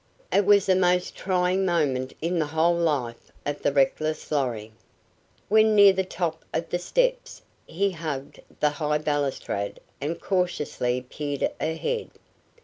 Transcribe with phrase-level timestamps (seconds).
[0.33, 4.71] It was the most trying moment in the whole life of the reckless Lorry.
[5.47, 11.51] When near the top of the steps he hugged the high balustrade and cautiously peered
[11.59, 12.09] ahead.